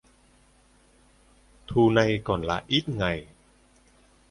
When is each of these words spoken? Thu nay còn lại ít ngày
Thu 1.67 1.89
nay 1.91 2.21
còn 2.23 2.41
lại 2.41 2.63
ít 2.67 2.83
ngày 2.89 3.25